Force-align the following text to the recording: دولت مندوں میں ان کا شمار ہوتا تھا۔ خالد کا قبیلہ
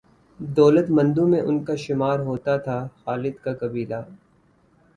دولت 0.39 0.89
مندوں 0.89 1.27
میں 1.27 1.41
ان 1.41 1.63
کا 1.65 1.75
شمار 1.77 2.19
ہوتا 2.21 2.57
تھا۔ 2.57 2.79
خالد 3.03 3.35
کا 3.43 3.53
قبیلہ 3.59 4.01